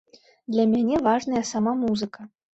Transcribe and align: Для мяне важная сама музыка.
Для 0.55 0.65
мяне 0.71 1.03
важная 1.09 1.43
сама 1.51 1.77
музыка. 1.85 2.29